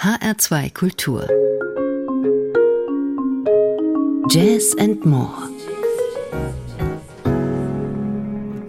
[0.00, 1.26] HR2 Kultur
[4.30, 5.48] Jazz and More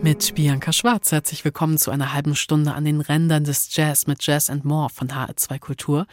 [0.01, 4.25] Mit Bianca Schwarz herzlich willkommen zu einer halben Stunde an den Rändern des Jazz mit
[4.25, 6.07] Jazz and More von HR2 Kultur.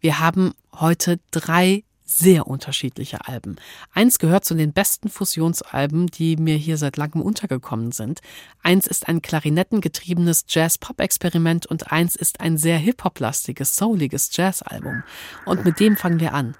[0.00, 3.56] Wir haben heute drei sehr unterschiedliche Alben.
[3.92, 8.20] Eins gehört zu den besten Fusionsalben, die mir hier seit langem untergekommen sind.
[8.62, 15.02] Eins ist ein klarinettengetriebenes Jazz-Pop-Experiment und eins ist ein sehr Hip-Hop-lastiges, souliges Jazz-Album.
[15.44, 16.54] Und mit dem fangen wir an.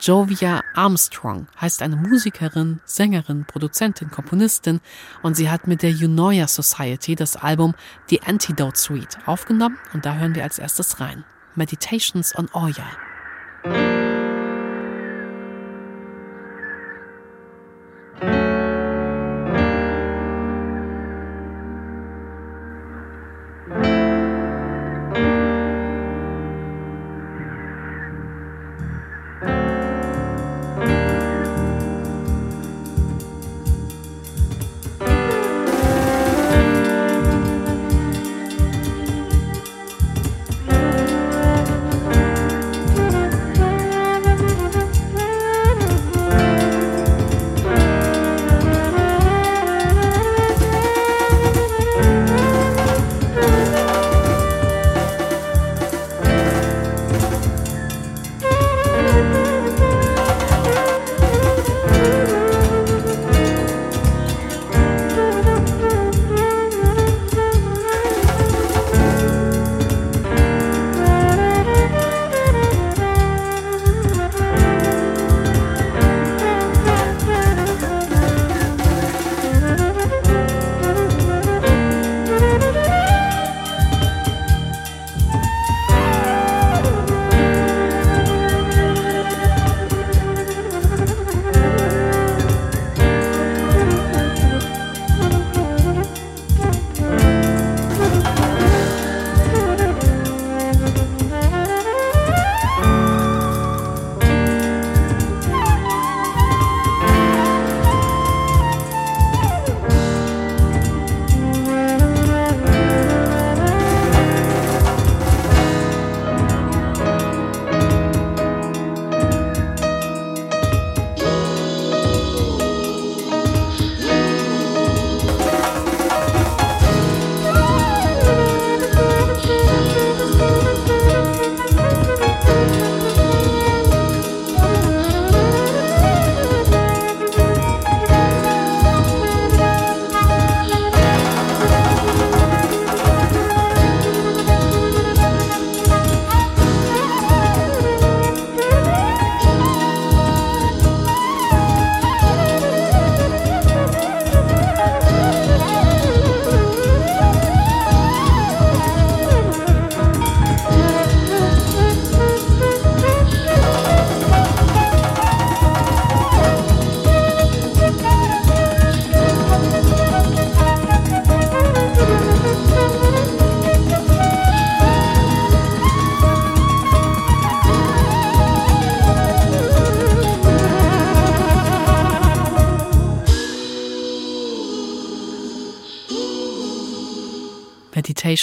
[0.00, 4.80] Jovia Armstrong heißt eine Musikerin, Sängerin, Produzentin, Komponistin
[5.22, 7.74] und sie hat mit der Eunoia Society das Album
[8.08, 11.24] The Antidote Suite aufgenommen und da hören wir als erstes rein.
[11.56, 14.07] Meditations on Oya.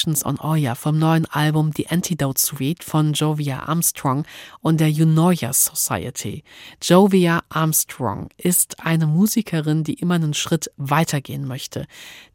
[0.05, 4.25] Meditations on Oya vom neuen Album The Antidote Suite von Jovia Armstrong
[4.61, 6.43] und der Eunoia Society.
[6.81, 11.87] Jovia Armstrong ist eine Musikerin, die immer einen Schritt weitergehen möchte.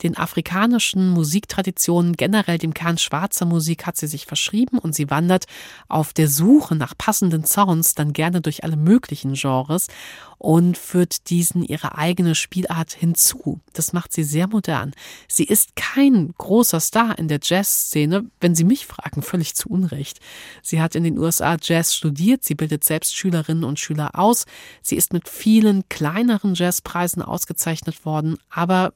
[0.03, 5.47] Den afrikanischen Musiktraditionen, generell dem Kern schwarzer Musik, hat sie sich verschrieben und sie wandert
[5.89, 9.87] auf der Suche nach passenden Sounds dann gerne durch alle möglichen Genres
[10.41, 13.61] und führt diesen ihre eigene Spielart hinzu.
[13.75, 14.93] Das macht sie sehr modern.
[15.29, 20.19] Sie ist kein großer Star in der Jazzszene, wenn Sie mich fragen, völlig zu Unrecht.
[20.63, 24.47] Sie hat in den USA Jazz studiert, sie bildet selbst Schülerinnen und Schüler aus,
[24.83, 28.95] sie ist mit vielen kleineren Jazzpreisen ausgezeichnet worden, aber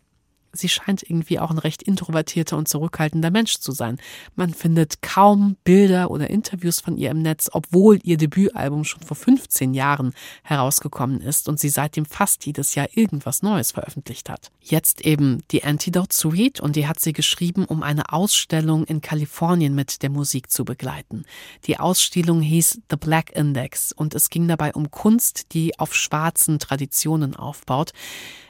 [0.55, 3.99] sie scheint irgendwie auch ein recht introvertierter und zurückhaltender Mensch zu sein.
[4.35, 9.17] Man findet kaum Bilder oder Interviews von ihr im Netz, obwohl ihr Debütalbum schon vor
[9.17, 14.51] 15 Jahren herausgekommen ist und sie seitdem fast jedes Jahr irgendwas Neues veröffentlicht hat.
[14.61, 19.75] Jetzt eben die Antidote Suite und die hat sie geschrieben, um eine Ausstellung in Kalifornien
[19.75, 21.25] mit der Musik zu begleiten.
[21.67, 26.59] Die Ausstellung hieß The Black Index und es ging dabei um Kunst, die auf schwarzen
[26.59, 27.93] Traditionen aufbaut.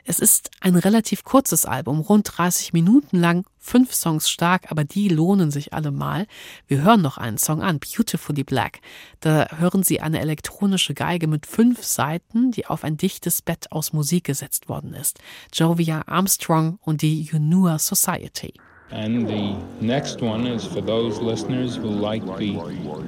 [0.06, 5.08] Es ist ein relativ kurzes Album rund 30 Minuten lang, fünf Songs stark, aber die
[5.08, 6.26] lohnen sich allemal.
[6.66, 8.80] Wir hören noch einen Song an, Beautifully Black.
[9.20, 13.94] Da hören Sie eine elektronische Geige mit fünf Seiten, die auf ein dichtes Bett aus
[13.94, 15.20] Musik gesetzt worden ist.
[15.54, 18.52] Jovia Armstrong und die Unua Society.
[18.90, 22.60] And the next one is for those listeners who like the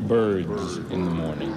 [0.08, 1.52] birds in the morning.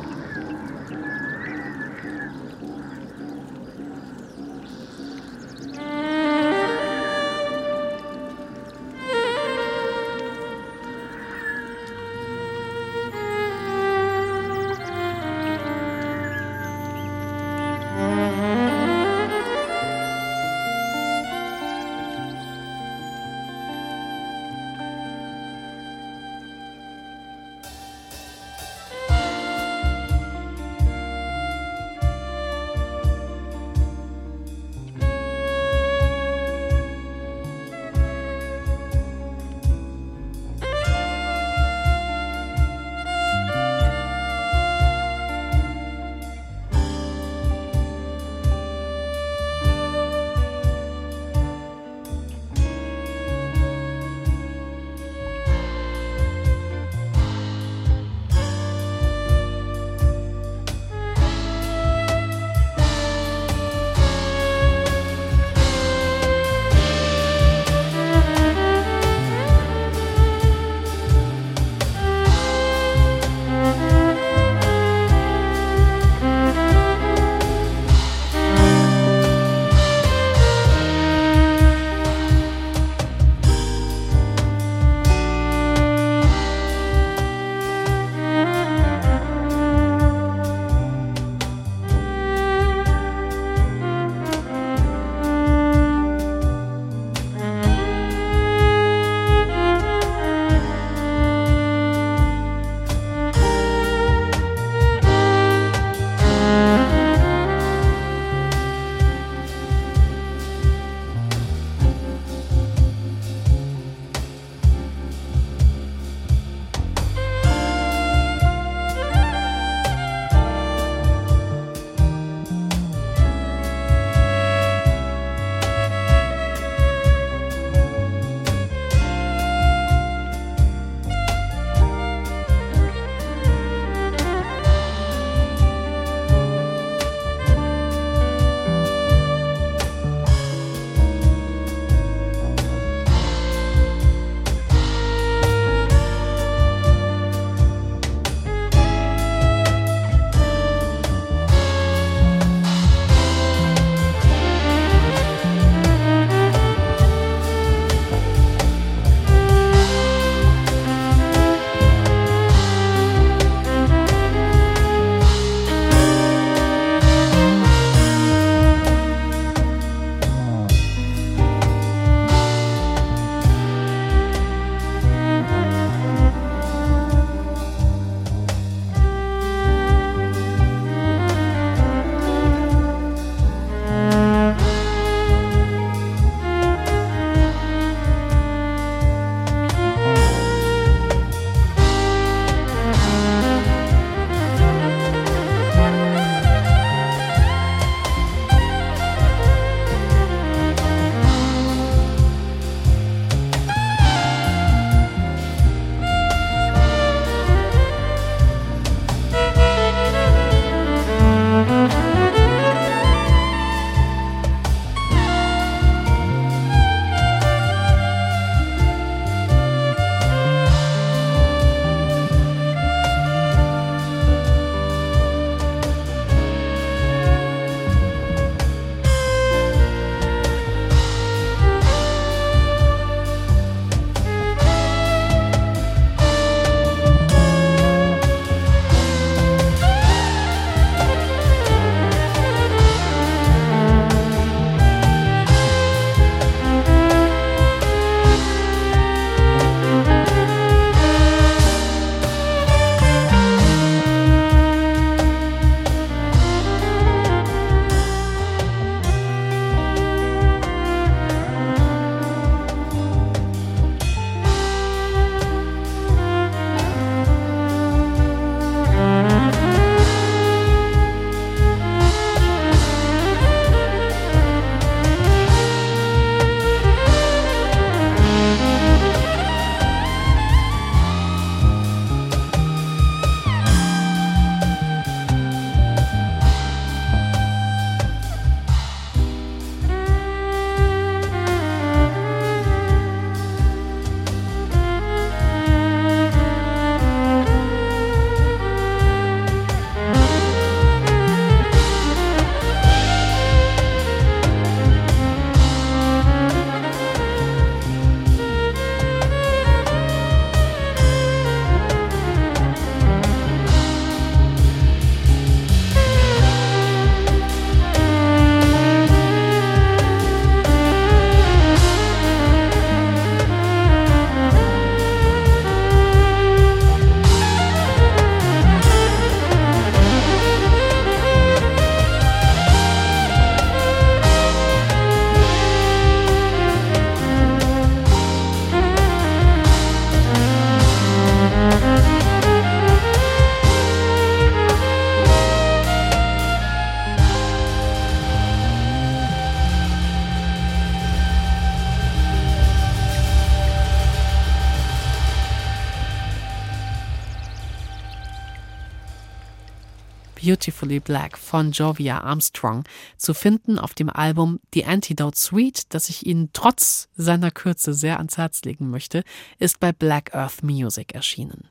[360.50, 362.84] Beautifully Black von Jovia Armstrong
[363.18, 368.18] zu finden auf dem Album The Antidote Suite, das ich Ihnen trotz seiner Kürze sehr
[368.18, 369.24] ans Herz legen möchte,
[369.60, 371.68] ist bei Black Earth Music erschienen.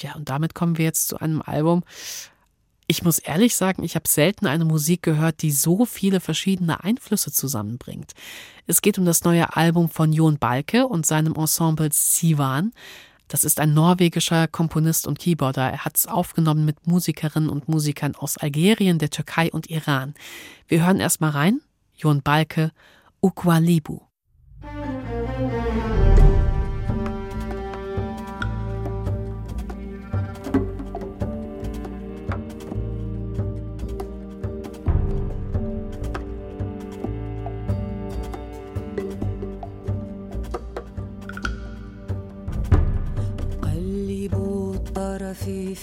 [0.00, 1.84] Ja, und damit kommen wir jetzt zu einem Album.
[2.86, 7.32] Ich muss ehrlich sagen, ich habe selten eine Musik gehört, die so viele verschiedene Einflüsse
[7.32, 8.12] zusammenbringt.
[8.66, 12.72] Es geht um das neue Album von Jon Balke und seinem Ensemble Sivan.
[13.28, 15.70] Das ist ein norwegischer Komponist und Keyboarder.
[15.70, 20.14] Er hat es aufgenommen mit Musikerinnen und Musikern aus Algerien, der Türkei und Iran.
[20.66, 21.60] Wir hören erstmal rein.
[21.94, 22.72] Jon Balke,
[23.20, 24.00] Ukwalibu.
[24.62, 24.97] Libu.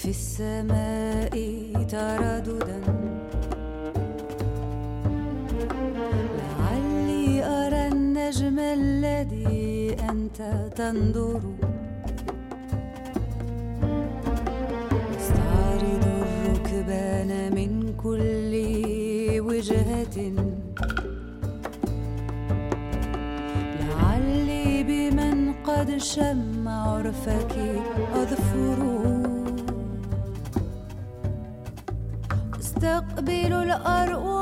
[0.05, 1.33] في السماء
[1.89, 2.79] ترددا.
[6.37, 10.39] لعلي أرى النجم الذي أنت
[10.75, 11.41] تنظر.
[15.17, 17.71] استعرض الركبان من
[18.03, 18.53] كل
[19.47, 20.17] وجهة.
[23.81, 27.53] لعلي بمن قد شم عرفك
[28.21, 28.74] أظفر.
[33.25, 34.34] قابلوا الأرقام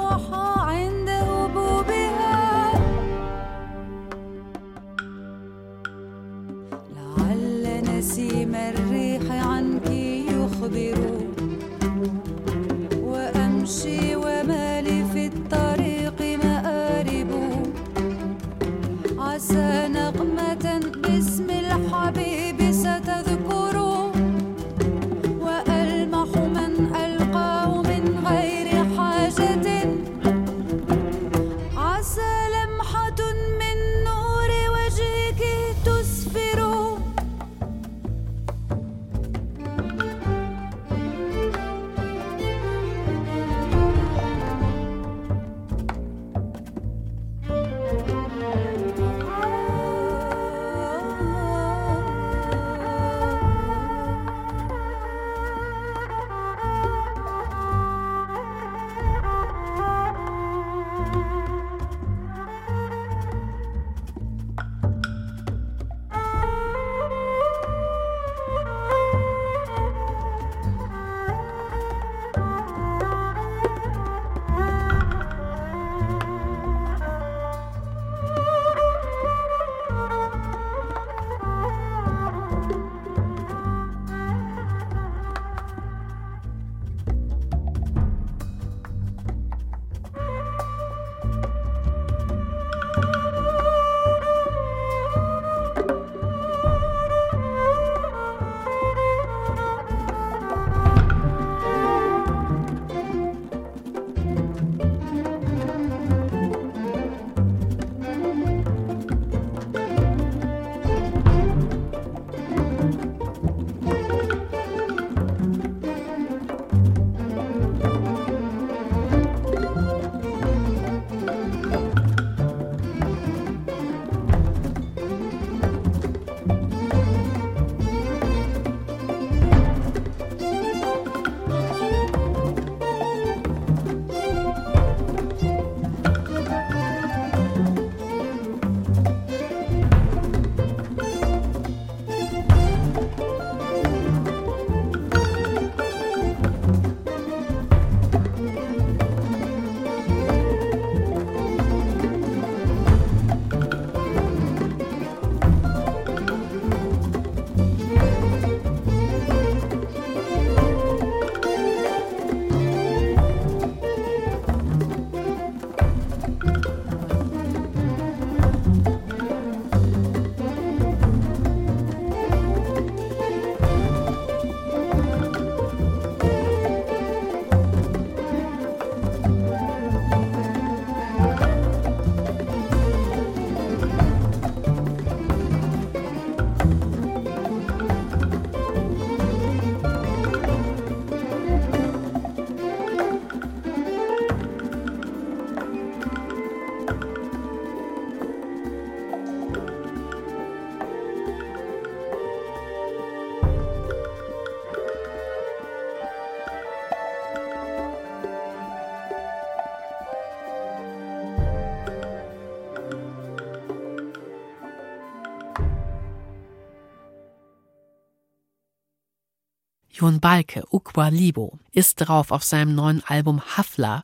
[220.03, 224.03] Jon Balke, Ukwa Libo, ist drauf auf seinem neuen Album Hafla.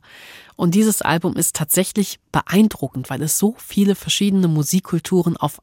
[0.56, 5.60] Und dieses Album ist tatsächlich beeindruckend, weil es so viele verschiedene Musikkulturen auf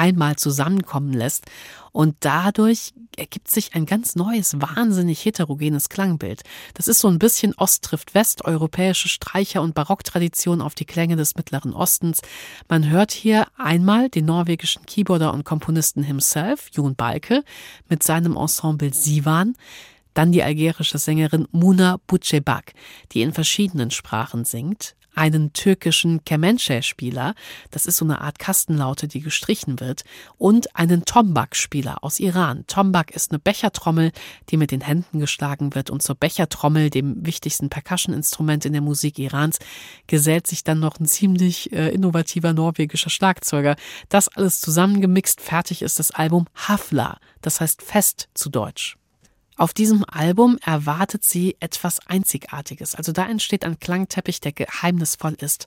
[0.00, 1.44] einmal zusammenkommen lässt
[1.92, 6.42] und dadurch ergibt sich ein ganz neues, wahnsinnig heterogenes Klangbild.
[6.72, 11.16] Das ist so ein bisschen Ost trifft West, europäische Streicher- und Barocktradition auf die Klänge
[11.16, 12.22] des Mittleren Ostens.
[12.68, 17.44] Man hört hier einmal den norwegischen Keyboarder und Komponisten himself, Jon Balke,
[17.88, 19.54] mit seinem Ensemble Sivan,
[20.14, 22.72] dann die algerische Sängerin Muna Butchebak,
[23.12, 27.34] die in verschiedenen Sprachen singt, einen türkischen Kemençe-Spieler,
[27.70, 30.04] das ist so eine Art Kastenlaute, die gestrichen wird,
[30.38, 32.64] und einen Tombak-Spieler aus Iran.
[32.66, 34.12] Tombak ist eine Bechertrommel,
[34.50, 39.18] die mit den Händen geschlagen wird und zur Bechertrommel, dem wichtigsten Percussion-Instrument in der Musik
[39.18, 39.58] Irans,
[40.06, 43.76] gesellt sich dann noch ein ziemlich äh, innovativer norwegischer Schlagzeuger.
[44.08, 48.99] Das alles zusammengemixt, fertig ist das Album Hafla, das heißt Fest zu Deutsch.
[49.60, 52.94] Auf diesem Album erwartet sie etwas Einzigartiges.
[52.94, 55.66] Also da entsteht ein Klangteppich, der geheimnisvoll ist,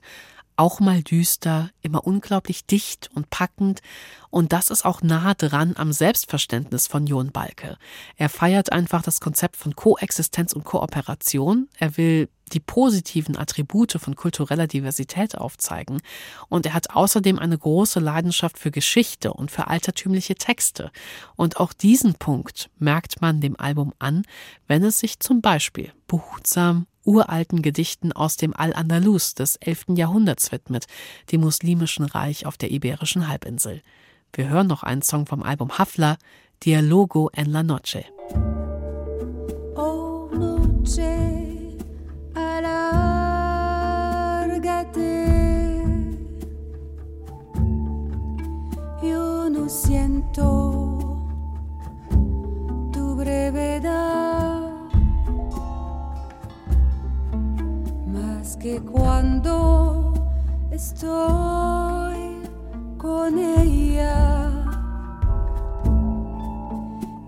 [0.56, 3.82] auch mal düster, immer unglaublich dicht und packend.
[4.30, 7.78] Und das ist auch nah dran am Selbstverständnis von Jon Balke.
[8.16, 11.68] Er feiert einfach das Konzept von Koexistenz und Kooperation.
[11.78, 16.00] Er will die positiven Attribute von kultureller Diversität aufzeigen.
[16.48, 20.90] Und er hat außerdem eine große Leidenschaft für Geschichte und für altertümliche Texte.
[21.36, 24.24] Und auch diesen Punkt merkt man dem Album an,
[24.66, 29.86] wenn es sich zum Beispiel behutsam uralten Gedichten aus dem Al-Andalus des 11.
[29.96, 30.86] Jahrhunderts widmet,
[31.30, 33.82] dem muslimischen Reich auf der Iberischen Halbinsel.
[34.32, 36.16] Wir hören noch einen Song vom Album Hafla,
[36.64, 38.04] Dialogo en la Noche.
[39.76, 41.13] Oh, noche,
[50.34, 51.16] tu
[53.16, 54.72] brevedad
[58.12, 60.12] más que cuando
[60.72, 62.40] estoy
[62.98, 64.50] con ella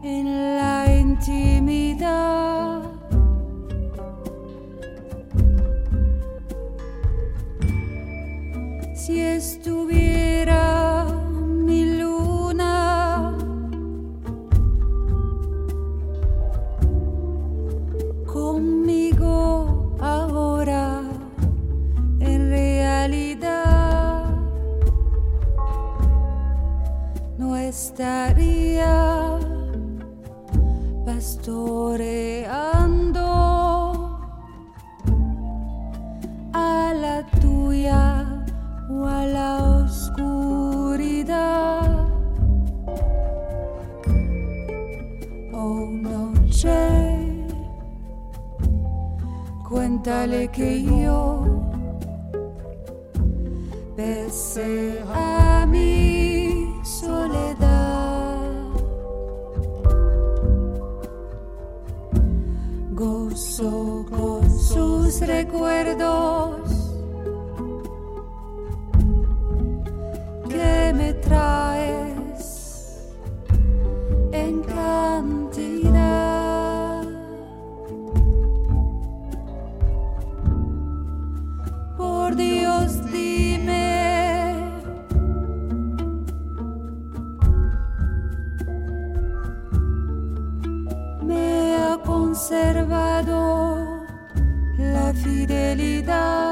[0.02, 2.82] en la intimidad.
[8.94, 10.05] Si estuviera
[27.76, 29.38] estaría
[31.04, 32.48] pastoreando
[36.54, 38.44] a la tuya
[38.88, 39.50] o a la
[39.84, 40.88] oscuridad.
[45.52, 46.78] Oh noche,
[49.68, 51.44] cuéntale que yo
[53.94, 55.35] pese a
[65.56, 66.92] recuerdos
[70.50, 73.00] que me traes
[74.32, 75.42] en cantidad.
[81.96, 83.45] Por Dios, dime.
[95.46, 96.45] Fidelidad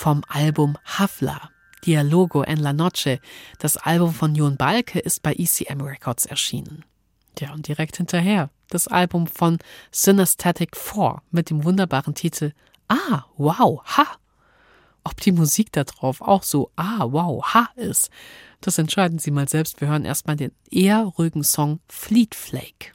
[0.00, 1.50] vom Album Havla.
[1.84, 3.20] Dialogo en la Noche,
[3.58, 6.86] das Album von Jon Balke, ist bei ECM Records erschienen.
[7.38, 9.58] Ja, und direkt hinterher das Album von
[9.92, 12.52] Synesthetic 4 mit dem wunderbaren Titel
[12.88, 14.06] Ah, wow, ha!
[15.04, 18.08] Ob die Musik da drauf auch so Ah, wow, ha ist,
[18.62, 19.82] das entscheiden Sie mal selbst.
[19.82, 22.92] Wir hören erstmal den eher ruhigen Song Fleet Flake.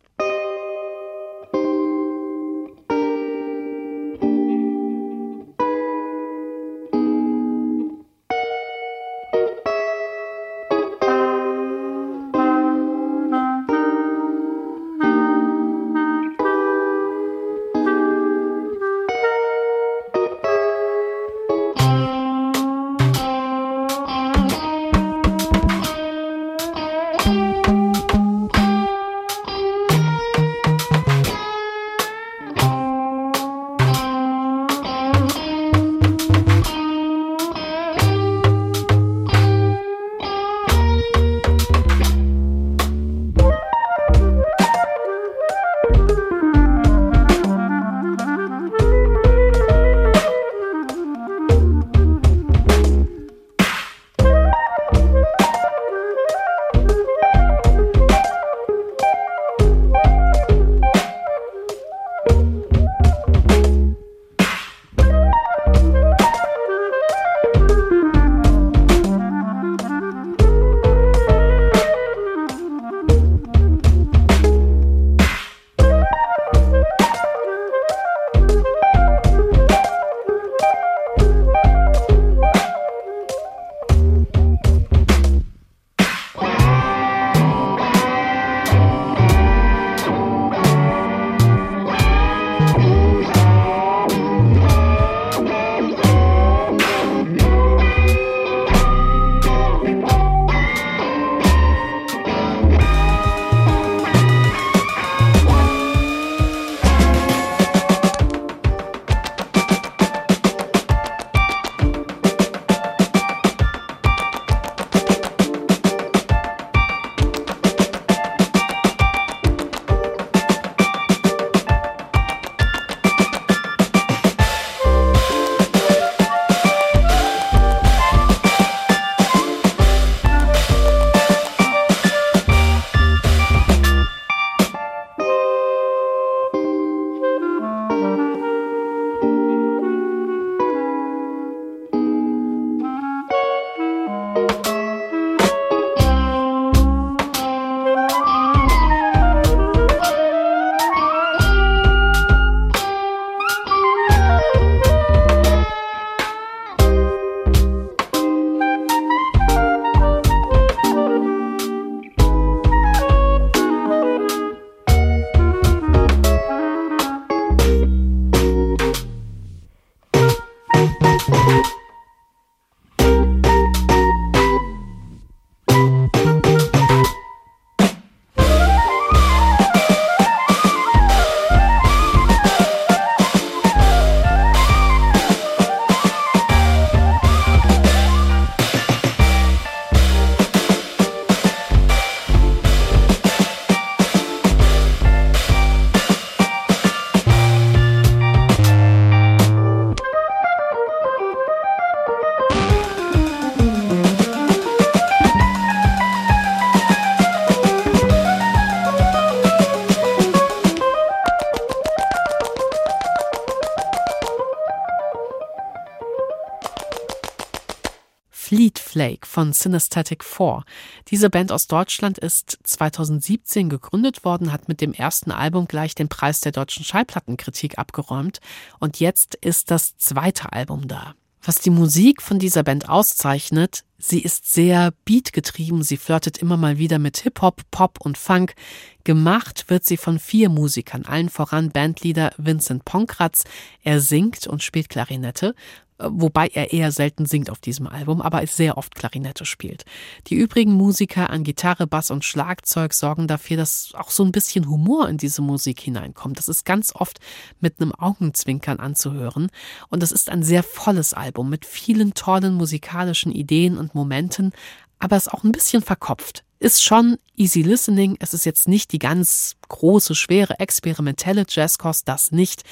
[218.95, 220.63] Flake von Synesthetic 4.
[221.09, 226.07] Diese Band aus Deutschland ist 2017 gegründet worden, hat mit dem ersten Album gleich den
[226.07, 228.39] Preis der deutschen Schallplattenkritik abgeräumt
[228.79, 231.13] und jetzt ist das zweite Album da.
[231.43, 236.77] Was die Musik von dieser Band auszeichnet, sie ist sehr beatgetrieben, sie flirtet immer mal
[236.77, 238.55] wieder mit Hip-Hop, Pop und Funk.
[239.03, 243.43] Gemacht wird sie von vier Musikern, allen voran Bandleader Vincent Ponkratz.
[243.83, 245.53] Er singt und spielt Klarinette
[245.97, 249.85] wobei er eher selten singt auf diesem Album, aber sehr oft Klarinette spielt.
[250.27, 254.69] Die übrigen Musiker an Gitarre, Bass und Schlagzeug sorgen dafür, dass auch so ein bisschen
[254.69, 256.37] Humor in diese Musik hineinkommt.
[256.37, 257.19] Das ist ganz oft
[257.59, 259.49] mit einem Augenzwinkern anzuhören
[259.89, 264.51] und das ist ein sehr volles Album mit vielen tollen musikalischen Ideen und Momenten,
[264.99, 266.43] aber ist auch ein bisschen verkopft.
[266.59, 272.31] Ist schon easy listening, es ist jetzt nicht die ganz große, schwere, experimentelle Jazzkost, das
[272.31, 272.63] nicht,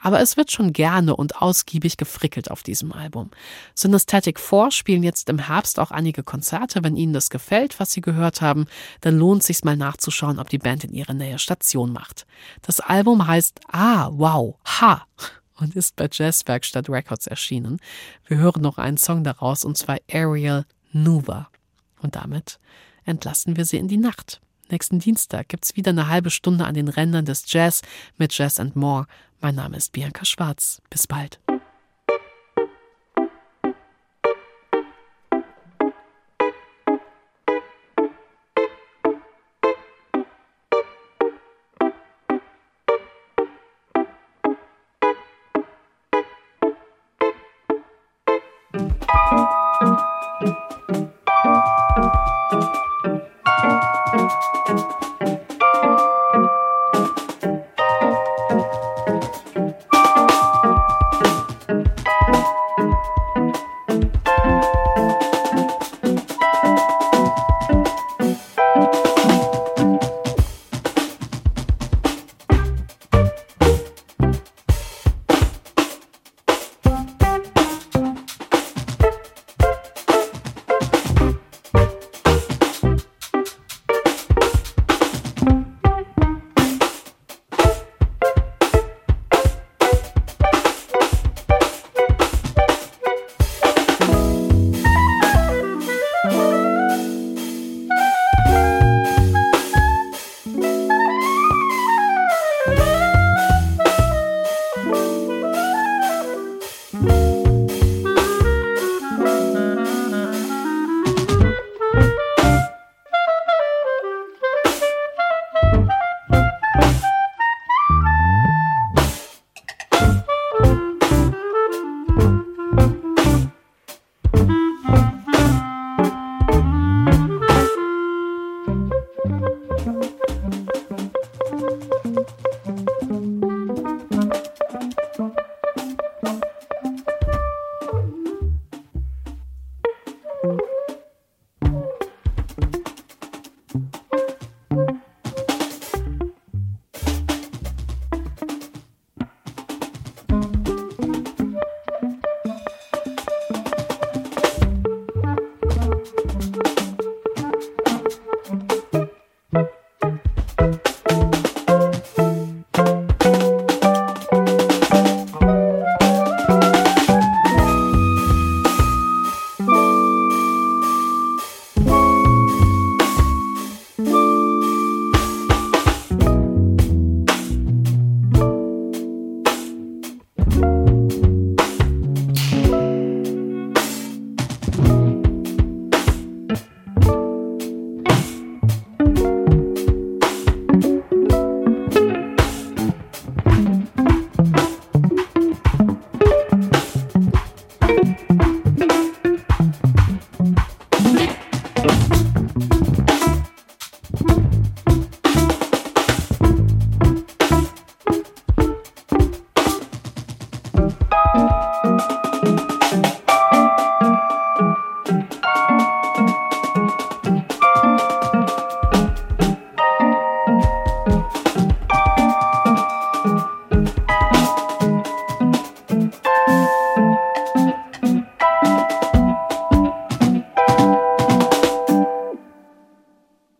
[0.00, 3.30] aber es wird schon gerne und ausgiebig gefrickelt auf diesem Album.
[3.74, 6.82] Synesthetic 4 spielen jetzt im Herbst auch einige Konzerte.
[6.82, 8.66] Wenn Ihnen das gefällt, was Sie gehört haben,
[9.02, 12.26] dann lohnt sich mal nachzuschauen, ob die Band in ihrer Nähe Station macht.
[12.62, 15.06] Das Album heißt Ah, wow, ha
[15.58, 17.78] und ist bei Jazzwerkstatt Records erschienen.
[18.26, 21.48] Wir hören noch einen Song daraus und zwar Ariel Nuva.
[22.00, 22.58] Und damit
[23.04, 24.40] entlassen wir Sie in die Nacht.
[24.70, 27.82] Nächsten Dienstag gibt's wieder eine halbe Stunde an den Rändern des Jazz
[28.16, 29.06] mit Jazz and More.
[29.40, 30.82] Mein Name ist Bianca Schwarz.
[30.90, 31.38] Bis bald.